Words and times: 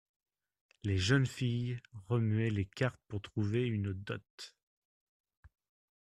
Les 0.83 0.97
jeunes 0.97 1.27
filles 1.27 1.79
remuaient 2.09 2.49
les 2.49 2.65
cartes 2.65 2.99
pour 3.07 3.21
trouver 3.21 3.67
une 3.67 3.93
dot. 3.93 4.55